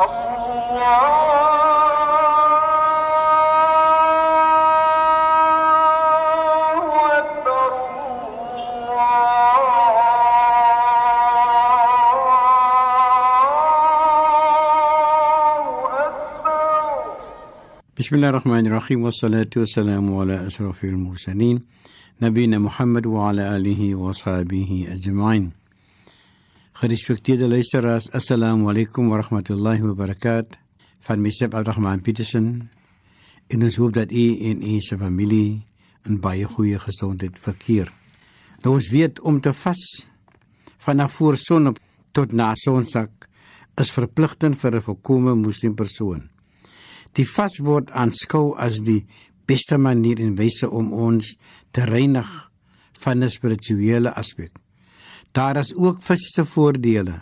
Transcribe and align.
بسم 0.00 0.06
الله 18.16 18.28
الرحمن 18.28 18.66
الرحيم 18.66 19.04
والصلاة 19.04 19.46
والسلام 19.56 20.16
على 20.16 20.46
أشرف 20.46 20.84
المرسلين 20.84 21.60
نبينا 22.22 22.58
محمد 22.58 23.06
وعلى 23.06 23.56
آله 23.56 23.94
وصحبه 23.94 24.86
أجمعين 24.92 25.59
Gerespekteerde 26.72 27.48
luisteraars, 27.48 28.08
assalamu 28.12 28.70
alaykum 28.70 29.08
wa 29.10 29.18
rahmatullahi 29.20 29.82
wa 29.82 29.94
barakatuh. 29.94 30.56
Van 31.00 31.20
myself 31.20 31.54
Abdurrahman 31.54 32.00
Petersen. 32.00 32.70
En 33.48 33.62
ons 33.62 33.76
hoop 33.76 33.92
dat 33.92 34.12
u 34.12 34.38
en 34.48 34.62
u 34.62 34.80
se 34.80 34.96
familie 34.98 35.64
in 36.08 36.20
baie 36.20 36.44
goeie 36.44 36.78
gesondheid 36.78 37.38
verkeer. 37.38 37.90
Nou 38.62 38.76
ons 38.76 38.88
weet 38.88 39.20
om 39.20 39.40
te 39.40 39.52
vas 39.52 39.82
vanaf 40.78 41.12
voor 41.12 41.36
son 41.36 41.66
op 41.66 41.78
tot 42.12 42.32
na 42.32 42.54
sonsak 42.54 43.28
is 43.76 43.90
verpligtend 43.90 44.56
vir 44.60 44.76
'n 44.76 44.82
volkomme 44.82 45.34
moslim 45.34 45.74
persoon. 45.74 46.30
Die 47.12 47.28
vas 47.28 47.58
word 47.58 47.90
aanskou 47.90 48.56
as 48.56 48.80
die 48.80 49.06
beste 49.46 49.76
manier 49.76 50.20
en 50.20 50.36
wyse 50.36 50.70
om 50.70 50.92
ons 50.92 51.36
te 51.72 51.84
reinig 51.84 52.50
van 52.92 53.22
'n 53.24 53.30
spirituele 53.30 54.14
aspek. 54.14 54.52
Daar 55.32 55.56
is 55.56 55.74
ook 55.74 56.02
fisiese 56.02 56.44
voordele 56.44 57.20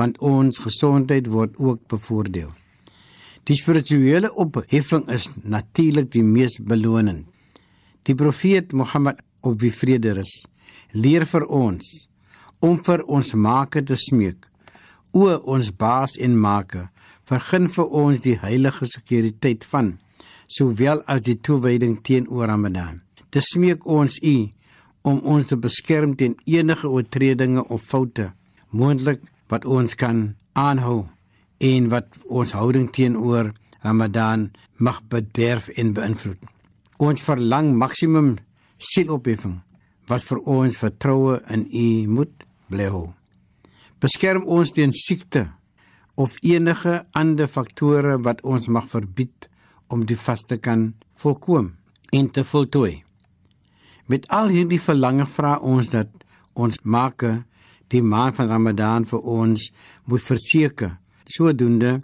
want 0.00 0.16
ons 0.24 0.56
gesondheid 0.58 1.26
word 1.28 1.58
ook 1.60 1.82
bevoordeel. 1.86 2.48
Die 3.44 3.56
spirituele 3.58 4.30
opheffing 4.40 5.04
is 5.12 5.26
natuurlik 5.44 6.08
die 6.14 6.22
mees 6.24 6.56
belonend. 6.56 7.26
Die 8.08 8.14
profeet 8.14 8.72
Mohammed 8.72 9.20
op 9.44 9.60
wie 9.60 9.72
vrede 9.74 10.14
rus, 10.16 10.32
leer 10.96 11.26
vir 11.28 11.44
ons 11.44 11.90
om 12.64 12.78
vir 12.86 13.04
ons 13.04 13.34
Maker 13.34 13.84
te 13.84 13.98
smeek. 14.00 14.48
O 15.12 15.28
ons 15.28 15.68
baas 15.76 16.16
en 16.16 16.38
Maker, 16.40 16.88
vergun 17.28 17.68
vir 17.68 17.92
ons 18.02 18.24
die 18.24 18.38
heilige 18.40 18.88
sekuriteit 18.88 19.66
van 19.68 19.98
sowel 20.48 21.02
as 21.10 21.24
die 21.26 21.36
toewyding 21.36 21.98
teenoor 22.06 22.48
Ramadan. 22.48 23.02
Dis 23.28 23.52
smeek 23.52 23.84
ons 23.84 24.16
U 24.22 24.36
om 25.02 25.18
ons 25.24 25.48
te 25.50 25.58
beskerm 25.58 26.14
teen 26.16 26.36
enige 26.46 26.88
oortredinge 26.88 27.64
of 27.68 27.82
foute 27.82 28.30
moontlik 28.70 29.22
wat 29.52 29.66
ons 29.68 29.94
kan 29.98 30.22
aanhou 30.58 31.04
en 31.62 31.88
wat 31.92 32.18
ons 32.26 32.54
houding 32.56 32.88
teenoor 32.94 33.52
Ramadan 33.82 34.50
mag 34.78 35.02
bederf 35.10 35.68
en 35.78 35.92
beïnvloed. 35.94 36.38
Ons 37.02 37.22
verlang 37.26 37.72
maksimum 37.78 38.36
sielopheffing 38.78 39.58
wat 40.10 40.24
vir 40.26 40.40
ons 40.50 40.78
vertroue 40.78 41.38
in 41.54 41.66
U 41.66 41.88
moet 42.18 42.46
bly 42.70 42.88
hou. 42.90 43.08
Beskerm 44.02 44.46
ons 44.46 44.72
teen 44.74 44.94
siekte 44.94 45.48
of 46.18 46.34
enige 46.42 47.02
ander 47.18 47.48
faktore 47.48 48.18
wat 48.26 48.42
ons 48.42 48.68
mag 48.68 48.88
verbied 48.90 49.48
om 49.92 50.06
die 50.06 50.18
vas 50.18 50.42
te 50.46 50.58
kan 50.58 50.92
volkom 51.22 51.72
en 52.12 52.28
te 52.30 52.44
voltooi. 52.44 53.02
Met 54.10 54.26
al 54.34 54.50
hierdie 54.50 54.80
verlange 54.82 55.26
vra 55.30 55.56
ons 55.62 55.90
dat 55.92 56.10
ons 56.58 56.80
maak 56.82 57.22
die 57.92 58.02
maand 58.02 58.36
van 58.38 58.50
Ramadan 58.50 59.06
vir 59.06 59.22
ons 59.28 59.68
moet 60.10 60.24
verseker. 60.24 60.96
Sodoende 61.28 62.00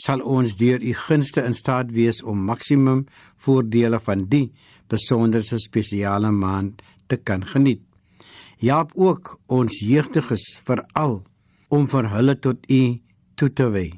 sal 0.00 0.22
ons 0.24 0.56
deur 0.56 0.82
u 0.82 0.92
gunste 0.96 1.44
in 1.44 1.54
staat 1.54 1.92
wees 1.92 2.22
om 2.24 2.46
maksimum 2.48 3.04
voordele 3.44 4.00
van 4.00 4.24
die 4.30 4.46
besonderse 4.90 5.60
spesiale 5.60 6.32
maand 6.32 6.82
te 7.06 7.18
kan 7.20 7.44
geniet. 7.44 7.82
Jaap 8.62 8.92
ook 8.94 9.36
ons 9.46 9.80
jeugdiges 9.82 10.44
veral 10.64 11.20
om 11.68 11.88
vir 11.90 12.08
hulle 12.14 12.36
tot 12.38 12.64
u 12.70 12.82
toe 13.36 13.50
te 13.50 13.66
wy. 13.74 13.88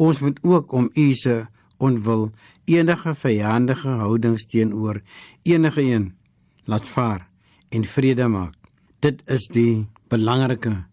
Ons 0.00 0.22
moet 0.24 0.38
ook 0.42 0.72
om 0.72 0.88
u 0.94 1.12
se 1.14 1.42
onwil 1.82 2.30
enige 2.70 3.14
vyandige 3.14 3.98
houdings 4.02 4.46
teenoor 4.50 5.02
enige 5.44 5.82
een 5.82 6.12
laat 6.64 6.88
vaar 6.88 7.26
en 7.68 7.84
vrede 7.84 8.28
maak. 8.28 8.54
Dit 9.00 9.22
is 9.26 9.48
die 9.50 9.86
belangrike 10.08 10.84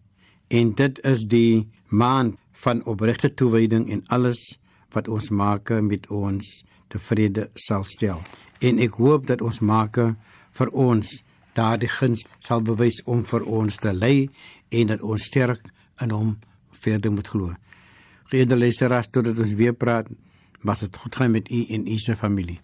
en 0.48 0.74
dit 0.74 0.98
is 1.06 1.26
die 1.30 1.68
maand 1.88 2.38
van 2.64 2.84
opregte 2.84 3.30
toewyding 3.34 3.88
en 3.90 4.02
alles 4.06 4.40
wat 4.94 5.08
ons 5.08 5.30
maak 5.30 5.70
met 5.82 6.08
ons 6.10 6.46
tevrede 6.90 7.48
sal 7.54 7.84
stel. 7.84 8.20
En 8.60 8.78
ek 8.82 8.98
hoop 9.00 9.26
dat 9.30 9.42
ons 9.42 9.60
maak 9.60 9.98
vir 10.58 10.72
ons 10.74 11.12
daardie 11.54 11.90
guns 11.90 12.26
sal 12.44 12.62
bewys 12.66 13.00
om 13.06 13.22
vir 13.26 13.46
ons 13.46 13.76
te 13.76 13.92
lei 13.94 14.28
en 14.70 14.90
dat 14.92 15.02
ons 15.02 15.28
sterk 15.30 15.70
in 16.02 16.14
hom 16.14 16.34
verder 16.84 17.12
moet 17.12 17.28
glo. 17.28 17.54
Geëerde 18.30 18.58
luisteraars, 18.58 19.10
totdat 19.10 19.38
ons 19.42 19.54
weer 19.58 19.74
praat, 19.74 20.06
mag 20.62 20.78
dit 20.78 20.96
goed 20.96 21.16
gaan 21.16 21.34
met 21.34 21.50
u 21.50 21.64
en 21.74 21.86
u 21.86 21.98
se 21.98 22.16
familie. 22.16 22.60